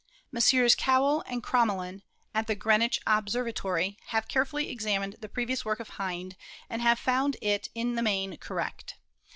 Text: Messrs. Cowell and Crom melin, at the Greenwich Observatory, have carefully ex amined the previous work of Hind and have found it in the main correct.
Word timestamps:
Messrs. 0.31 0.73
Cowell 0.73 1.21
and 1.27 1.43
Crom 1.43 1.67
melin, 1.67 2.01
at 2.33 2.47
the 2.47 2.55
Greenwich 2.55 2.99
Observatory, 3.05 3.99
have 4.07 4.27
carefully 4.27 4.71
ex 4.71 4.83
amined 4.85 5.21
the 5.21 5.29
previous 5.29 5.63
work 5.63 5.79
of 5.79 5.89
Hind 5.89 6.35
and 6.71 6.81
have 6.81 6.97
found 6.97 7.37
it 7.39 7.69
in 7.75 7.93
the 7.93 8.01
main 8.01 8.37
correct. 8.37 8.95